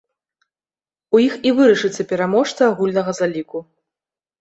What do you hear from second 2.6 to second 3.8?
агульнага заліку.